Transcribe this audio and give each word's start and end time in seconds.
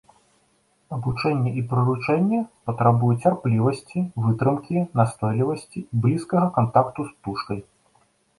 Абучэнне 0.95 1.51
і 1.59 1.63
прыручэнне 1.73 2.39
патрабуе 2.69 3.15
цярплівасці, 3.23 3.99
вытрымкі, 4.25 4.77
настойлівасці 5.01 5.77
і 5.85 6.03
блізкага 6.07 6.47
кантакту 6.59 7.01
з 7.13 7.17
птушкай. 7.21 7.59